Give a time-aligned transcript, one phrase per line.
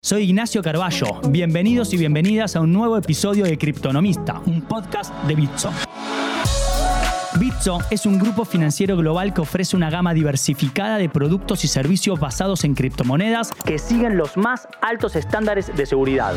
[0.00, 1.20] Soy Ignacio Carballo.
[1.28, 5.72] Bienvenidos y bienvenidas a un nuevo episodio de Criptonomista, un podcast de Bitso.
[7.40, 12.20] Bitso es un grupo financiero global que ofrece una gama diversificada de productos y servicios
[12.20, 16.32] basados en criptomonedas que siguen los más altos estándares de seguridad.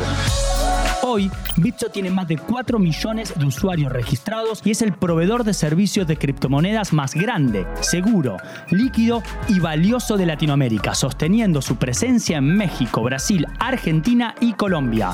[1.04, 5.52] Hoy, Bitso tiene más de 4 millones de usuarios registrados y es el proveedor de
[5.52, 8.36] servicios de criptomonedas más grande, seguro,
[8.70, 15.12] líquido y valioso de Latinoamérica, sosteniendo su presencia en México, Brasil, Argentina y Colombia.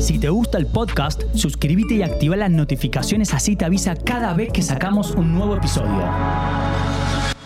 [0.00, 4.52] Si te gusta el podcast, suscríbete y activa las notificaciones así te avisa cada vez
[4.52, 6.08] que sacamos un nuevo episodio.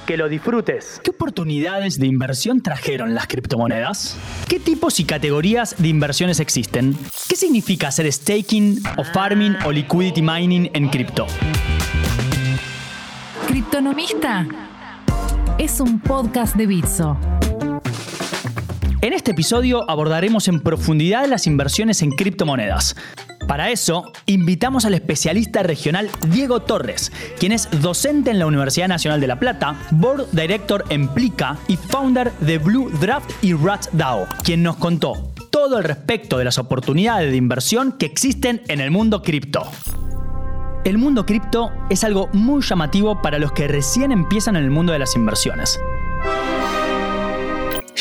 [0.07, 1.01] Que lo disfrutes.
[1.03, 4.19] ¿Qué oportunidades de inversión trajeron las criptomonedas?
[4.49, 6.95] ¿Qué tipos y categorías de inversiones existen?
[7.27, 11.27] ¿Qué significa hacer staking o farming o liquidity mining en cripto?
[13.49, 14.47] Criptonomista
[15.59, 17.17] es un podcast de Bitso.
[19.01, 22.95] En este episodio abordaremos en profundidad las inversiones en criptomonedas.
[23.47, 29.21] Para eso, invitamos al especialista regional Diego Torres, quien es docente en la Universidad Nacional
[29.21, 34.27] de La Plata, Board Director en Plica y founder de Blue Draft y Rat DAO,
[34.43, 38.91] quien nos contó todo al respecto de las oportunidades de inversión que existen en el
[38.91, 39.63] mundo cripto.
[40.85, 44.93] El mundo cripto es algo muy llamativo para los que recién empiezan en el mundo
[44.93, 45.79] de las inversiones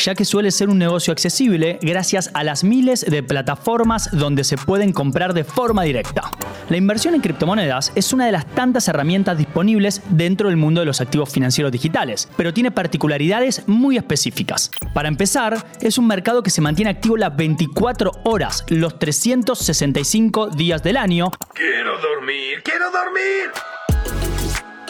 [0.04, 4.58] ya que suele ser un negocio accesible gracias a las miles de plataformas donde se
[4.58, 6.30] pueden comprar de forma directa.
[6.68, 10.86] La inversión en criptomonedas es una de las tantas herramientas disponibles dentro del mundo de
[10.86, 14.70] los activos financieros digitales, pero tiene particularidades muy específicas.
[14.92, 20.82] Para empezar, es un mercado que se mantiene activo las 24 horas, los 365 días
[20.82, 21.30] del año.
[21.54, 23.73] Quiero dormir, quiero dormir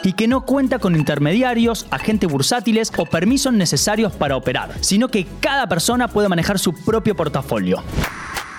[0.05, 5.27] y que no cuenta con intermediarios, agentes bursátiles o permisos necesarios para operar, sino que
[5.41, 7.83] cada persona puede manejar su propio portafolio.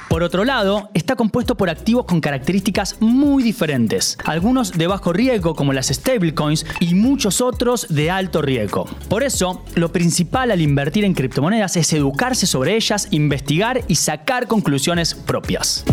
[0.10, 5.56] Por otro lado, está compuesto por activos con características muy diferentes, algunos de bajo riesgo
[5.56, 8.86] como las stablecoins y muchos otros de alto riesgo.
[9.10, 14.48] Por eso, lo principal al invertir en criptomonedas es educarse sobre ellas, investigar y sacar
[14.48, 15.84] conclusiones propias.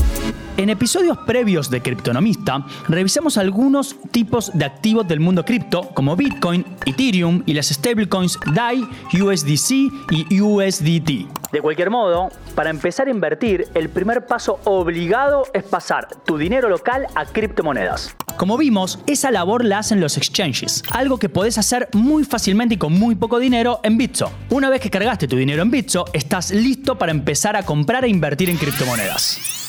[0.58, 6.66] En episodios previos de Criptonomista, revisamos algunos tipos de activos del mundo cripto como Bitcoin,
[6.84, 8.86] Ethereum y las stablecoins DAI,
[9.18, 9.70] USDC
[10.10, 11.52] y USDT.
[11.52, 16.68] De cualquier modo, para empezar a invertir, el primer paso obligado es pasar tu dinero
[16.68, 18.14] local a criptomonedas.
[18.36, 22.78] Como vimos, esa labor la hacen los exchanges, algo que podés hacer muy fácilmente y
[22.78, 24.30] con muy poco dinero en Bitso.
[24.50, 28.08] Una vez que cargaste tu dinero en Bitso, estás listo para empezar a comprar e
[28.08, 29.61] invertir en criptomonedas.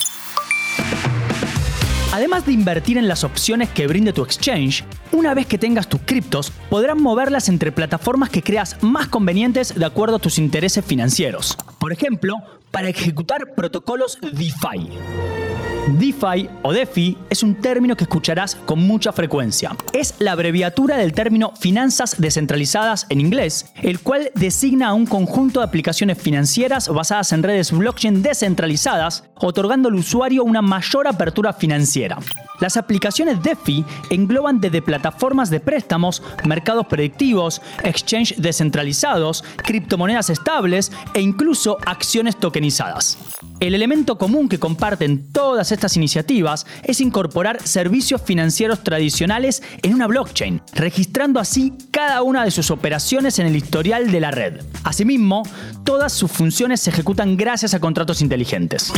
[2.13, 5.99] Además de invertir en las opciones que brinde tu exchange, una vez que tengas tus
[6.01, 11.57] criptos, podrás moverlas entre plataformas que creas más convenientes de acuerdo a tus intereses financieros.
[11.79, 12.35] Por ejemplo,
[12.69, 15.42] para ejecutar protocolos DeFi.
[15.87, 19.75] DeFi o DeFi es un término que escucharás con mucha frecuencia.
[19.91, 25.59] Es la abreviatura del término finanzas descentralizadas en inglés, el cual designa a un conjunto
[25.59, 32.17] de aplicaciones financieras basadas en redes blockchain descentralizadas, otorgando al usuario una mayor apertura financiera.
[32.63, 41.19] Las aplicaciones DeFi engloban desde plataformas de préstamos, mercados predictivos, exchange descentralizados, criptomonedas estables e
[41.19, 43.17] incluso acciones tokenizadas.
[43.59, 50.07] El elemento común que comparten todas estas iniciativas es incorporar servicios financieros tradicionales en una
[50.07, 54.61] blockchain, registrando así cada una de sus operaciones en el historial de la red.
[54.85, 55.43] Asimismo,
[55.83, 58.93] todas sus funciones se ejecutan gracias a contratos inteligentes.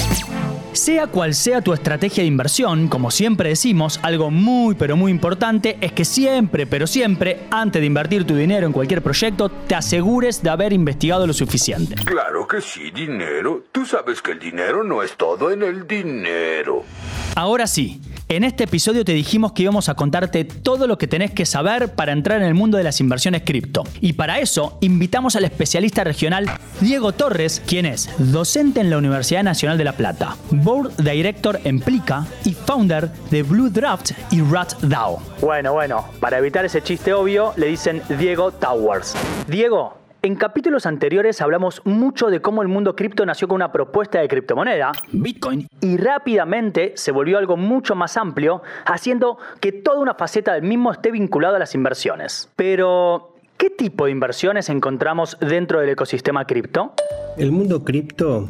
[0.75, 5.77] Sea cual sea tu estrategia de inversión, como siempre decimos, algo muy pero muy importante
[5.79, 10.43] es que siempre, pero siempre, antes de invertir tu dinero en cualquier proyecto, te asegures
[10.43, 11.95] de haber investigado lo suficiente.
[12.03, 13.63] Claro que sí, dinero.
[13.71, 16.83] Tú sabes que el dinero no es todo en el dinero.
[17.35, 21.29] Ahora sí, en este episodio te dijimos que íbamos a contarte todo lo que tenés
[21.29, 23.83] que saber para entrar en el mundo de las inversiones cripto.
[24.01, 26.49] Y para eso invitamos al especialista regional
[26.81, 31.79] Diego Torres, quien es docente en la Universidad Nacional de La Plata, Board Director en
[31.79, 35.21] Plica y founder de Blue Draft y Rat DAO.
[35.39, 39.15] Bueno, bueno, para evitar ese chiste obvio, le dicen Diego Towers.
[39.47, 44.19] Diego, en capítulos anteriores hablamos mucho de cómo el mundo cripto nació con una propuesta
[44.19, 50.15] de criptomoneda, Bitcoin, y rápidamente se volvió algo mucho más amplio, haciendo que toda una
[50.15, 52.49] faceta del mismo esté vinculada a las inversiones.
[52.55, 56.93] Pero, ¿qué tipo de inversiones encontramos dentro del ecosistema cripto?
[57.37, 58.49] El mundo cripto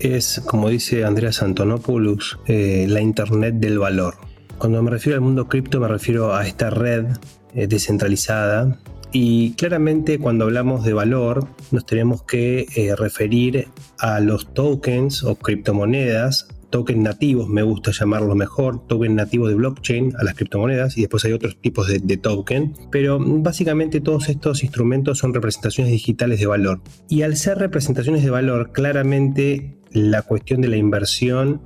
[0.00, 4.14] es, como dice Andreas Antonopoulos, eh, la Internet del valor.
[4.58, 7.06] Cuando me refiero al mundo cripto me refiero a esta red
[7.54, 8.78] eh, descentralizada
[9.10, 13.68] Y claramente cuando hablamos de valor nos tenemos que eh, referir
[13.98, 20.14] a los tokens o criptomonedas tokens nativos, me gusta llamarlo mejor, token nativo de blockchain
[20.16, 24.62] a las criptomonedas y después hay otros tipos de, de, token, pero básicamente todos estos
[24.62, 26.80] instrumentos son representaciones digitales de valor.
[27.08, 31.60] Y al ser representaciones de valor, claramente la cuestión de la inversión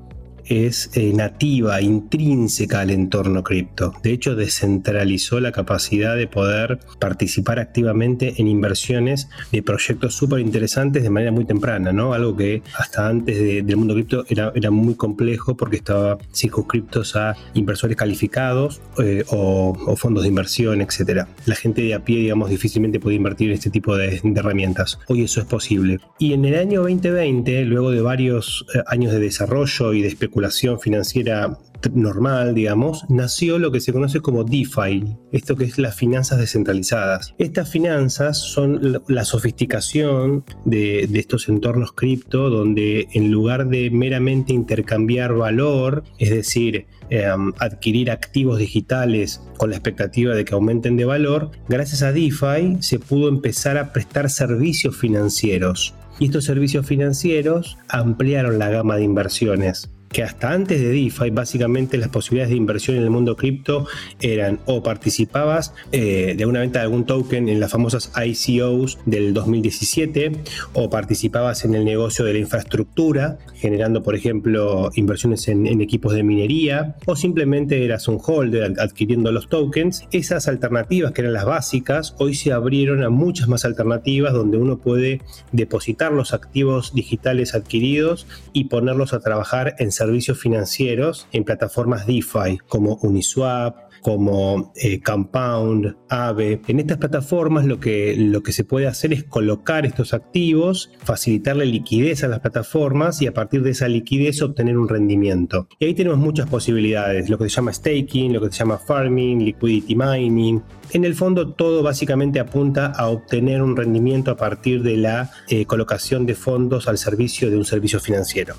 [0.47, 3.93] es eh, nativa, intrínseca al entorno cripto.
[4.03, 11.03] De hecho, descentralizó la capacidad de poder participar activamente en inversiones de proyectos súper interesantes
[11.03, 12.13] de manera muy temprana, ¿no?
[12.13, 17.37] Algo que hasta antes del mundo cripto era, era muy complejo porque estaba circunscriptos a
[17.55, 21.27] inversores calificados eh, o, fondos de inversión, etc.
[21.47, 24.99] La gente de a pie, digamos, difícilmente podía invertir en este tipo de, de herramientas.
[25.09, 26.01] Hoy eso es posible.
[26.19, 30.34] Y en el año 2020, luego de varios eh, años de desarrollo y de especulación,
[30.81, 31.59] financiera
[31.93, 37.35] normal, digamos, nació lo que se conoce como DeFi, esto que es las finanzas descentralizadas.
[37.39, 45.35] Estas finanzas son la sofisticación de, estos entornos cripto donde en lugar de meramente intercambiar
[45.35, 51.51] valor, es decir, em, adquirir activos digitales con la expectativa de que aumenten de valor,
[51.69, 55.95] gracias a DeFi se pudo empezar a prestar servicios financieros.
[56.21, 61.99] Y estos servicios financieros ampliaron la gama de inversiones que hasta antes de DeFi básicamente
[61.99, 63.89] las posibilidades de inversión en el mundo cripto
[64.21, 69.35] eran o participabas eh, de una venta de algún token en las famosas ICOs del
[69.35, 70.31] 2017
[70.75, 76.15] o participabas en el negocio de la infraestructura generando por ejemplo inversiones en, en equipos
[76.15, 80.05] de minería o simplemente eras un holder adquiriendo los tokens.
[80.13, 84.79] Esas alternativas que eran las básicas hoy se abrieron a muchas más alternativas donde uno
[84.79, 90.04] puede depositar los activos digitales adquiridos y ponerlos a trabajar en servicios
[90.39, 96.61] financieros en plataformas DeFi como Uniswap, como eh, Compound, Aave.
[96.69, 101.65] En estas plataformas lo que, lo que se puede hacer es colocar estos activos, facilitarle
[101.65, 105.69] liquidez a las plataformas y a partir de esa liquidez obtener un rendimiento.
[105.79, 109.43] Y ahí tenemos muchas posibilidades, lo que se llama staking, lo que se llama farming,
[109.43, 110.63] liquidity mining.
[110.93, 115.65] En el fondo todo básicamente apunta a obtener un rendimiento a partir de la eh,
[115.65, 118.55] colocación de fondos al servicio de un servicio financiero.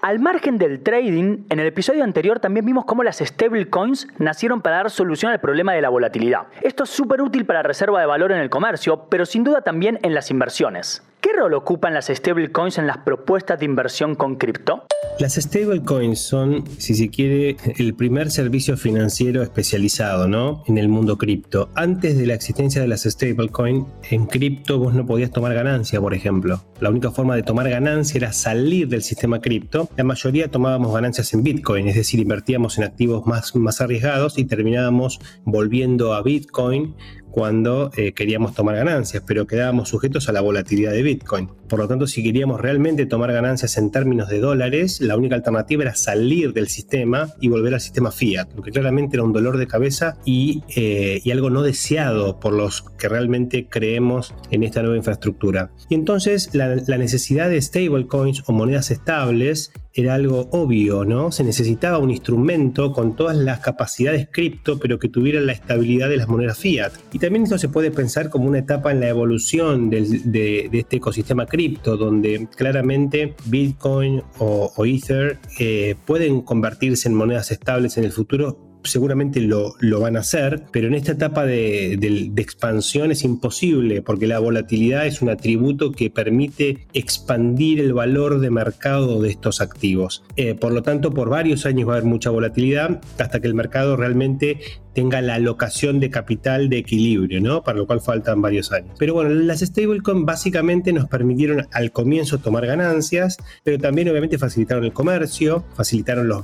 [0.00, 4.76] Al margen del trading, en el episodio anterior también vimos cómo las stablecoins nacieron para
[4.76, 6.46] dar solución al problema de la volatilidad.
[6.62, 9.98] Esto es súper útil para reserva de valor en el comercio, pero sin duda también
[10.02, 11.02] en las inversiones.
[11.28, 14.84] ¿Qué rol ocupan las stablecoins en las propuestas de inversión con cripto?
[15.18, 20.62] Las stablecoins son, si se quiere, el primer servicio financiero especializado ¿no?
[20.68, 21.68] en el mundo cripto.
[21.74, 26.14] Antes de la existencia de las stablecoins, en cripto vos no podías tomar ganancia, por
[26.14, 26.62] ejemplo.
[26.80, 29.90] La única forma de tomar ganancia era salir del sistema cripto.
[29.98, 34.46] La mayoría tomábamos ganancias en Bitcoin, es decir, invertíamos en activos más, más arriesgados y
[34.46, 36.94] terminábamos volviendo a Bitcoin
[37.38, 41.48] cuando eh, queríamos tomar ganancias, pero quedábamos sujetos a la volatilidad de Bitcoin.
[41.68, 45.82] Por lo tanto, si queríamos realmente tomar ganancias en términos de dólares, la única alternativa
[45.82, 49.58] era salir del sistema y volver al sistema fiat, lo que claramente era un dolor
[49.58, 54.96] de cabeza y, eh, algo no deseado por los que realmente creemos en esta nueva
[54.96, 55.70] infraestructura.
[55.90, 59.70] Y entonces la, la necesidad de stablecoins o monedas estables
[60.00, 61.32] era algo obvio, ¿no?
[61.32, 66.16] Se necesitaba un instrumento con todas las capacidades cripto, pero que tuviera la estabilidad de
[66.16, 66.92] las monedas fiat.
[67.12, 71.46] Y también esto se puede pensar como una etapa en la evolución de, este ecosistema
[71.46, 78.68] cripto, donde claramente Bitcoin o, Ether eh, pueden convertirse en monedas estables en el futuro
[78.84, 84.38] seguramente lo, van a hacer, pero en esta etapa de, expansión es imposible porque la
[84.38, 90.24] volatilidad es un atributo que permite expandir el valor de mercado de estos activos.
[90.36, 93.54] Eh, por lo tanto, por varios años va a haber mucha volatilidad hasta que el
[93.54, 94.60] mercado realmente
[94.98, 97.62] tenga la alocación de capital de equilibrio, ¿no?
[97.62, 98.96] Para lo cual faltan varios años.
[98.98, 104.84] Pero bueno, las stablecoins básicamente nos permitieron al comienzo tomar ganancias, pero también obviamente facilitaron
[104.84, 106.42] el comercio, facilitaron los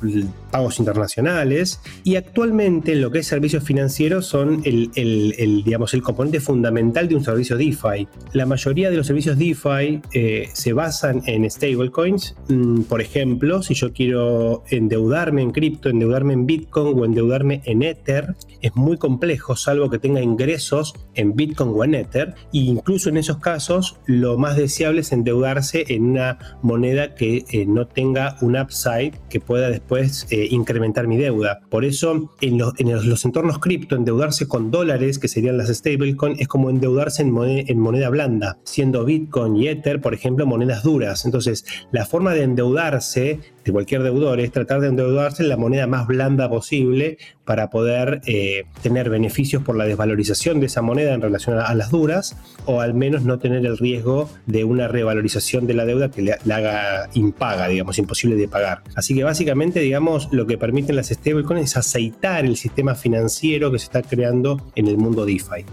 [0.52, 7.08] pagos internacionales y actualmente lo que es servicios financieros son el, digamos, el componente fundamental
[7.08, 8.06] de un servicio DeFi.
[8.34, 12.37] La mayoría de los servicios DeFi eh, se basan en stablecoins.
[12.46, 17.82] Mm, por ejemplo, si yo quiero endeudarme en cripto, endeudarme en Bitcoin o endeudarme en
[17.82, 23.09] Ether, es muy complejo, salvo que tenga ingresos en Bitcoin o en Ether, e incluso
[23.09, 28.37] en esos casos lo más deseable es endeudarse en una moneda que eh, no tenga
[28.41, 31.61] un upside que pueda después eh, incrementar mi deuda.
[31.69, 36.71] Por eso en, los, entornos cripto, endeudarse con dólares, que serían las stablecoin, es como
[36.71, 41.25] endeudarse en en moneda blanda, siendo Bitcoin y Ether, por ejemplo, monedas duras.
[41.25, 45.87] Entonces, la forma de endeudarse de cualquier deudor es tratar de endeudarse en la moneda
[45.87, 51.21] más blanda posible para poder eh, tener beneficios por la desvalorización de esa moneda en
[51.21, 55.75] relación a, las duras, o al menos no tener el riesgo de una revalorización de
[55.75, 58.83] la deuda que le, haga impaga, digamos, imposible de pagar.
[58.94, 63.78] Así que básicamente, digamos, lo que permiten las stablecoins es aceitar el sistema financiero que
[63.78, 65.64] se está creando en el mundo DeFi.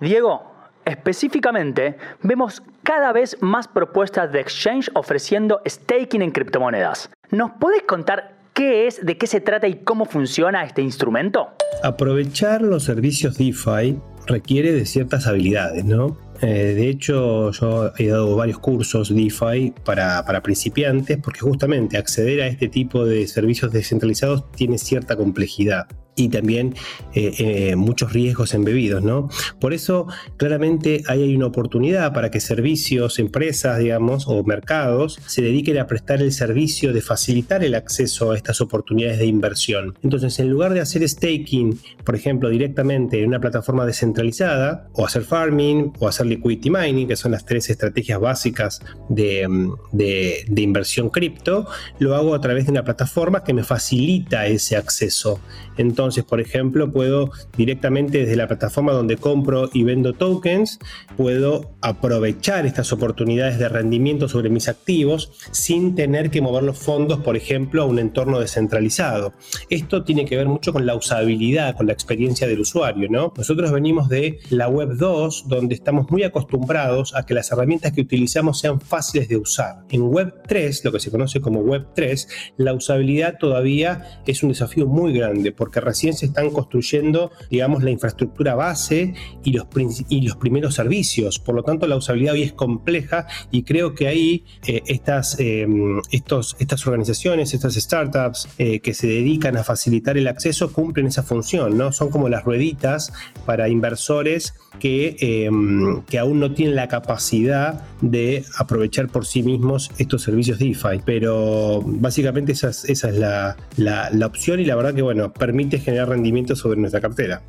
[0.00, 0.47] Diego,
[0.88, 7.10] específicamente, vemos cada vez más propuestas de exchange ofreciendo staking en criptomonedas.
[7.30, 11.50] ¿Nos puedes contar ¿Qué es, de qué se trata y cómo funciona este instrumento?
[11.84, 16.18] Aprovechar los servicios DeFi requiere de ciertas habilidades, ¿no?
[16.40, 22.42] Eh, de hecho, yo he dado varios cursos DeFi para, para, principiantes porque justamente acceder
[22.42, 25.86] a este tipo de servicios descentralizados tiene cierta complejidad
[26.18, 26.74] y también
[27.14, 29.28] eh, eh, muchos riesgos embebidos, ¿no?
[29.60, 30.06] Por eso,
[30.36, 35.86] claramente, ahí hay una oportunidad para que servicios, empresas, digamos, o mercados se dediquen a
[35.86, 39.94] prestar el servicio de facilitar el acceso a estas oportunidades de inversión.
[40.02, 45.22] Entonces, en lugar de hacer staking, por ejemplo, directamente en una plataforma descentralizada, o hacer
[45.22, 49.46] farming, o hacer liquidity mining, que son las tres estrategias básicas de,
[49.92, 51.66] de, de inversión cripto,
[52.00, 55.40] lo hago a través de una plataforma que me facilita ese acceso.
[55.76, 60.78] Entonces, por ejemplo, puedo directamente desde la plataforma donde compro y vendo tokens,
[61.16, 67.20] puedo aprovechar estas oportunidades de rendimiento sobre mis activos sin tener que mover los fondos,
[67.20, 69.34] por ejemplo, a un entorno descentralizado.
[69.70, 73.32] Esto tiene que ver mucho con la usabilidad, con la experiencia del usuario, ¿no?
[73.36, 78.00] Nosotros venimos de la web 2, donde estamos muy acostumbrados a que las herramientas que
[78.00, 79.84] utilizamos sean fáciles de usar.
[79.90, 84.50] En web 3, lo que se conoce como web 3, la usabilidad todavía es un
[84.50, 89.14] desafío muy grande porque se están construyendo, digamos, la infraestructura base
[89.44, 89.66] y los,
[90.08, 91.38] y los primeros servicios.
[91.38, 96.00] Por lo tanto, la usabilidad hoy es compleja y creo que ahí eh, estas, em,
[96.10, 101.22] estos, estas organizaciones, estas startups eh, que se dedican a facilitar el acceso cumplen esa
[101.22, 101.92] función, ¿no?
[101.92, 103.12] Son como las rueditas
[103.46, 109.90] para inversores que, em, que aún no tienen la capacidad de aprovechar por sí mismos
[109.98, 111.00] estos servicios DeFi.
[111.04, 115.32] Pero básicamente esa es, esa es la, la, la opción y la verdad que, bueno,
[115.32, 117.42] permite permite generar rendimiento sobre nuestra cartera.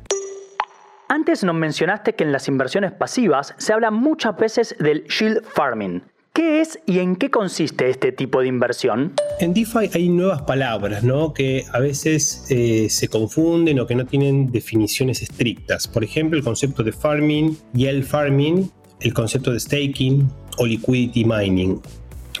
[1.08, 6.02] Antes nos mencionaste que en las inversiones pasivas se habla muchas veces del shield farming.
[6.32, 9.14] ¿Qué es y en qué consiste este tipo de inversión?
[9.40, 11.34] En DeFi hay nuevas palabras, ¿no?
[11.34, 15.88] Que a veces eh, se confunden o que no tienen definiciones estrictas.
[15.88, 18.70] Por ejemplo, el concepto de farming, yield farming,
[19.00, 21.82] el concepto de staking o liquidity mining.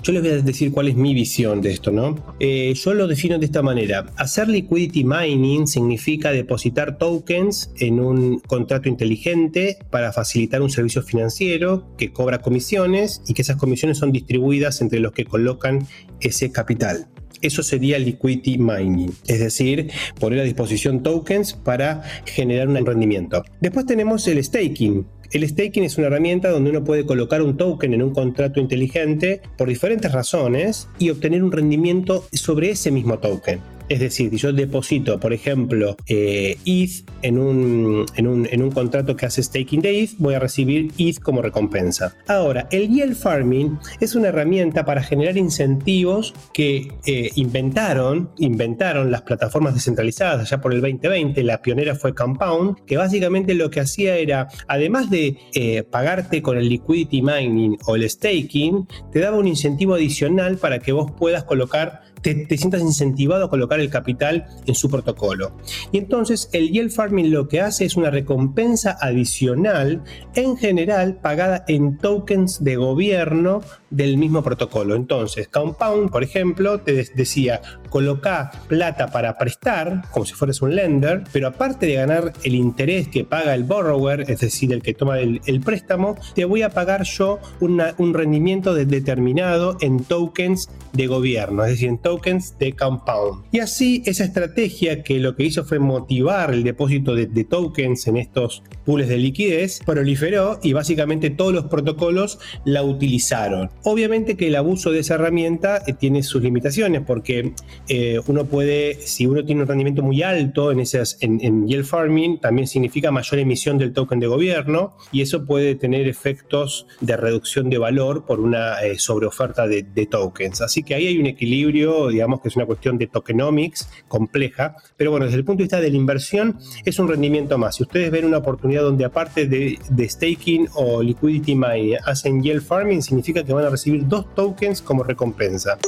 [0.02, 2.16] Yo les voy a decir cuál es mi visión de esto, ¿no?
[2.40, 4.06] Eh, yo lo defino de esta manera.
[4.16, 11.94] Hacer liquidity mining significa depositar tokens en un contrato inteligente para facilitar un servicio financiero
[11.98, 15.86] que cobra comisiones y que esas comisiones son distribuidas entre los que colocan
[16.20, 17.09] ese capital.
[17.42, 23.42] Eso sería liquidity mining, es decir, poner a disposición tokens para generar un rendimiento.
[23.60, 27.94] Después tenemos el staking, el staking es una herramienta donde uno puede colocar un token
[27.94, 33.60] en un contrato inteligente por diferentes razones y obtener un rendimiento sobre ese mismo token.
[33.90, 39.26] Es decir, si yo deposito, por ejemplo, ETH eh, en un, en, un, contrato que
[39.26, 42.14] hace staking de ETH, voy a recibir ETH como recompensa.
[42.28, 49.22] Ahora, el yield farming es una herramienta para generar incentivos que eh, inventaron, inventaron las
[49.22, 51.42] plataformas descentralizadas allá por el 2020.
[51.42, 56.56] La pionera fue Compound, que básicamente lo que hacía era, además de eh, pagarte con
[56.56, 61.42] el liquidity mining o el staking, te daba un incentivo adicional para que vos puedas
[61.42, 65.52] colocar te, sientas incentivado a colocar el capital en su protocolo.
[65.92, 70.02] Y entonces el yield farming lo que hace es una recompensa adicional,
[70.34, 74.94] en general pagada en tokens de gobierno del mismo protocolo.
[74.94, 81.24] Entonces, Compound, por ejemplo, te decía, coloca plata para prestar, como si fueras un lender,
[81.32, 85.18] pero aparte de ganar el interés que paga el borrower, es decir, el que toma
[85.18, 91.72] el, préstamo, te voy a pagar yo un rendimiento determinado en tokens de gobierno, es
[91.72, 93.44] decir, en tokens de Compound.
[93.52, 98.16] Y así esa estrategia que lo que hizo fue motivar el depósito de, tokens en
[98.16, 103.70] estos pools de liquidez, proliferó y básicamente todos los protocolos la utilizaron.
[103.84, 107.54] Obviamente que el abuso de esa herramienta eh, tiene sus limitaciones porque
[107.88, 112.40] eh, uno puede, si uno tiene un rendimiento muy alto en, esas, en, yield farming,
[112.40, 117.70] también significa mayor emisión del token de gobierno y eso puede tener efectos de reducción
[117.70, 120.60] de valor por una eh, sobreoferta de, de, tokens.
[120.60, 123.59] Así que ahí hay un equilibrio, digamos que es una cuestión de tokenomics
[124.08, 127.76] compleja, pero bueno, desde el punto de vista de la inversión es un rendimiento más.
[127.76, 132.62] Si ustedes ven una oportunidad donde aparte de, de staking o liquidity mining hacen yield
[132.62, 135.78] farming, significa que van a recibir dos tokens como recompensa.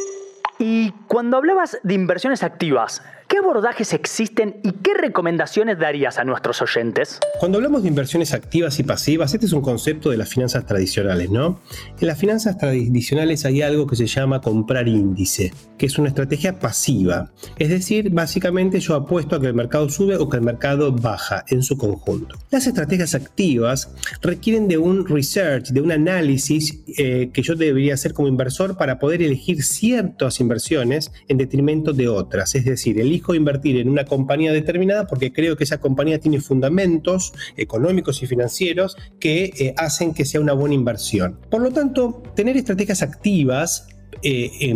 [1.13, 3.03] ¿Y Cuando hablabas de inversiones activas,
[3.33, 7.19] ¿Qué abordajes existen y qué recomendaciones darías a nuestros oyentes?
[7.41, 11.31] Cuando hablamos de inversiones activas y pasivas, este es un concepto de las finanzas tradicionales,
[11.31, 11.59] ¿no?
[11.99, 16.59] En las finanzas tradicionales hay algo que se llama comprar índice, que es una estrategia
[16.59, 17.33] pasiva.
[17.57, 21.43] Es decir, básicamente yo apuesto a que el mercado sube o que el mercado baja
[21.49, 22.37] en su conjunto.
[22.51, 28.13] Las estrategias activas requieren de un research, de un análisis eh, que yo debería hacer
[28.13, 32.55] como inversor para poder elegir ciertas inversiones en detrimento de otras.
[32.55, 37.33] Es decir, elijo invertir en una compañía determinada porque creo que esa compañía tiene fundamentos
[37.57, 41.39] económicos y financieros que eh, hacen que sea una buena inversión.
[41.51, 43.89] Por lo tanto, tener estrategias activas
[44.23, 44.73] eh,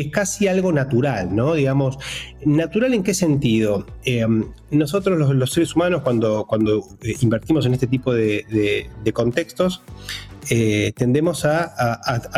[0.00, 1.54] es casi algo natural, ¿no?
[1.54, 1.98] Digamos,
[2.44, 3.86] natural en qué sentido?
[4.04, 9.82] Em, nosotros los, seres humanos cuando, cuando eh, invertimos en este tipo de, contextos,
[10.50, 11.74] eh, tendemos a,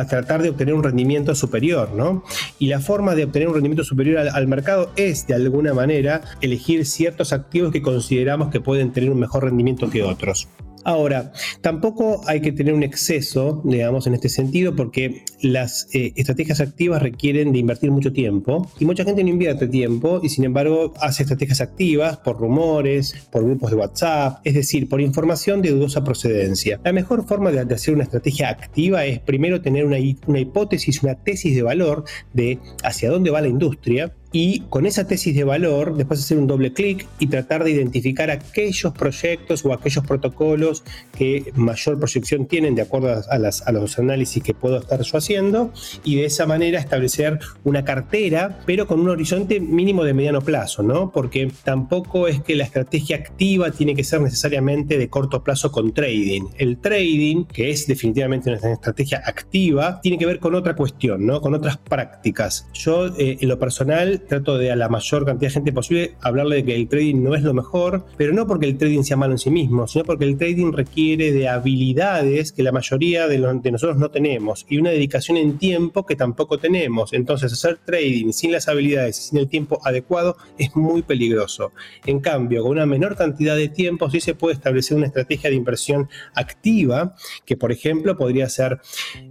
[0.09, 2.23] tratar de obtener un rendimiento superior, ¿no?
[2.59, 6.87] Y la forma de obtener un rendimiento superior al, mercado es, de alguna manera, elegir
[6.87, 10.49] ciertos activos que consideramos que pueden tener un mejor rendimiento que otros.
[10.85, 16.61] Ahora, tampoco hay que tener un exceso, digamos, en este sentido, porque las eh, estrategias
[16.61, 20.94] activas requieren de invertir mucho tiempo y mucha gente no invierte tiempo y sin embargo
[21.00, 26.04] hace estrategias activas por rumores, por grupos de WhatsApp, es decir, por información de dudosa
[26.04, 26.80] procedencia.
[26.85, 31.14] La mejor forma de, hacer una estrategia activa es primero tener una, una hipótesis, una
[31.14, 35.97] tesis de valor de hacia dónde va la industria y con esa tesis de valor
[35.97, 40.85] después hacer un doble clic y tratar de identificar aquellos proyectos o aquellos protocolos
[41.16, 45.73] que mayor proyección tienen de acuerdo a, las, los análisis que puedo estar yo haciendo
[46.04, 50.82] y de esa manera establecer una cartera pero con un horizonte mínimo de mediano plazo,
[50.82, 51.11] ¿no?
[51.11, 55.92] Porque tampoco es que la estrategia activa tiene que ser necesariamente de corto plazo con
[55.92, 56.42] trading.
[56.58, 61.40] El trading, que es definitivamente una estrategia activa, tiene que ver con otra cuestión, ¿no?
[61.40, 62.68] Con otras prácticas.
[62.75, 66.56] Yo eh, en lo personal trato de a la mayor cantidad de gente posible hablarle
[66.56, 69.32] de que el trading no es lo mejor, pero no porque el trading sea malo
[69.32, 73.96] en sí mismo, sino porque el trading requiere de habilidades que la mayoría de, nosotros
[73.98, 77.12] no tenemos y una dedicación en tiempo que tampoco tenemos.
[77.12, 81.72] Entonces hacer trading sin las habilidades, sin el tiempo adecuado, es muy peligroso.
[82.07, 85.57] En cambio, con una menor cantidad de tiempo sí se puede establecer una estrategia de
[85.57, 88.81] inversión activa, que por ejemplo podría ser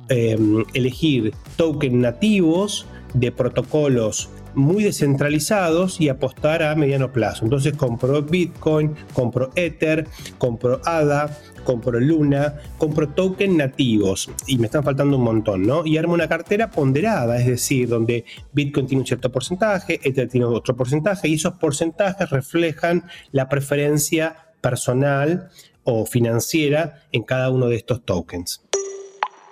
[0.10, 0.38] eh,
[0.74, 7.46] elegir tokens nativos de protocolos muy descentralizados y apostar a mediano plazo.
[7.46, 10.08] Entonces compro Bitcoin, compro Ether,
[10.40, 11.30] compro ADA,
[11.64, 15.86] compro Luna, compro tokens nativos y me están faltando un montón, ¿no?
[15.86, 20.48] Y armo una cartera ponderada, es decir, donde Bitcoin tiene un cierto porcentaje, Ether tiene
[20.48, 25.50] otro porcentaje y esos porcentajes reflejan la preferencia personal
[25.84, 28.67] o financiera en cada uno de estos tokens.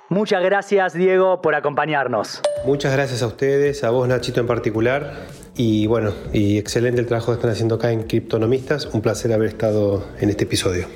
[0.10, 2.41] Muchas gracias, Diego, por acompañarnos.
[2.65, 5.13] Muchas gracias a ustedes, a vos, Nachito, en particular.
[5.56, 8.86] Y bueno, y excelente el trabajo que están haciendo acá en Criptonomistas.
[8.88, 10.88] Un placer haber estado en este episodio.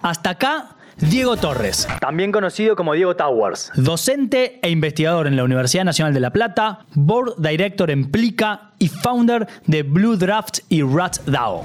[0.00, 5.84] Hasta acá, Diego Torres, también conocido como Diego Towers, docente e investigador en la Universidad
[5.84, 11.18] Nacional de La Plata, Board Director en Plica y founder de Blue Draft y Rat
[11.26, 11.64] DAO.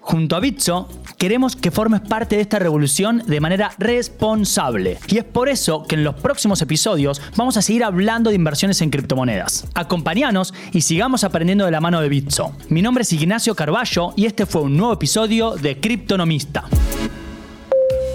[0.00, 0.88] Junto a Bitso,
[1.20, 4.96] queremos que formes parte de esta revolución de manera responsable.
[5.06, 8.80] Y es por eso que en los próximos episodios vamos a seguir hablando de inversiones
[8.80, 9.66] en criptomonedas.
[9.74, 12.56] Acompáñanos y sigamos aprendiendo de la mano de Bitso.
[12.70, 16.64] Mi nombre es Ignacio Carballo y este fue un nuevo episodio de Criptonomista.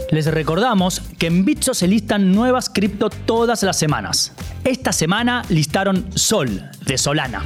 [0.10, 4.34] Les recordamos que en Bitso se listan nuevas cripto todas las semanas.
[4.64, 7.44] Esta semana listaron Sol, de Solana.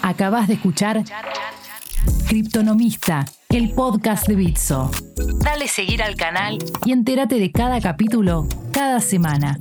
[0.00, 1.04] Acabas de escuchar
[2.32, 4.90] Criptonomista, el podcast de Bitso.
[5.44, 9.60] Dale seguir al canal y entérate de cada capítulo cada semana.